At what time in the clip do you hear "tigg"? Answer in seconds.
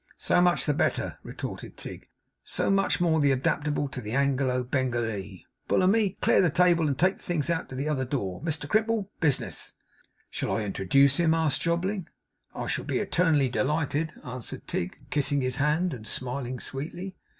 1.77-2.07, 14.67-14.97